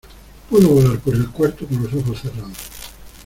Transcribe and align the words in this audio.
Puedo 0.49 0.67
volar 0.67 0.97
por 0.97 1.13
el 1.13 1.29
cuarto 1.29 1.67
con 1.67 1.83
los 1.83 1.93
ojos 1.93 2.21
cerrados. 2.21 2.57